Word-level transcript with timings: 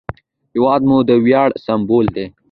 هېواد 0.53 0.81
مو 0.89 0.97
د 1.09 1.11
ویاړ 1.25 1.49
سمبول 1.65 2.05
دی 2.15 2.25